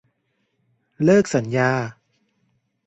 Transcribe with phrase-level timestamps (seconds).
[1.03, 1.71] เลิกสัญญา